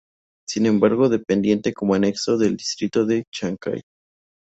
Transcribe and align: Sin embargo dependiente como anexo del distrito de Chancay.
Sin 0.47 0.65
embargo 0.65 1.09
dependiente 1.09 1.73
como 1.75 1.93
anexo 1.93 2.35
del 2.39 2.57
distrito 2.57 3.05
de 3.05 3.25
Chancay. 3.31 3.83